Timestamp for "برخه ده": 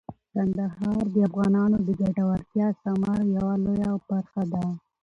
4.09-4.65